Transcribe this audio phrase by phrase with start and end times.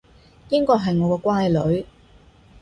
[0.49, 1.85] 應該係我個乖女